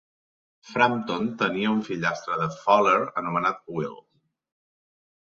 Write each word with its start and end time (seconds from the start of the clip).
Frampton 0.69 1.29
tenia 1.43 1.75
un 1.75 1.85
fillastre 1.91 2.41
de 2.41 2.49
Faller 2.65 2.99
anomenat 3.25 3.65
Will. 3.79 3.99